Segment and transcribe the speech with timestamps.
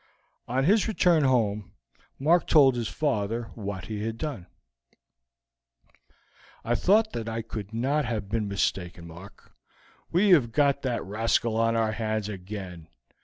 [0.47, 1.73] On his return home
[2.17, 4.47] Mark told his father what he had done.
[6.65, 9.51] "I thought that I could not have been mistaken, Mark;
[10.11, 12.87] we have got that rascal on our hands again.